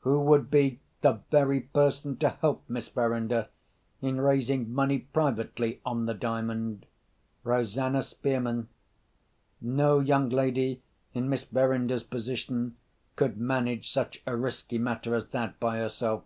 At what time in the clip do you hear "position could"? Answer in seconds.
12.02-13.36